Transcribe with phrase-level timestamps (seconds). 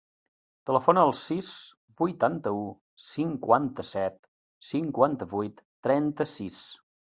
[0.69, 1.49] Telefona al sis,
[1.99, 2.63] vuitanta-u,
[3.09, 4.19] cinquanta-set,
[4.73, 6.61] cinquanta-vuit, trenta-sis.